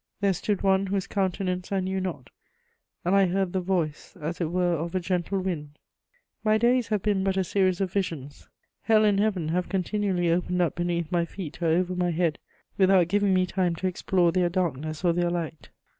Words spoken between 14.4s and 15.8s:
darkness or their light.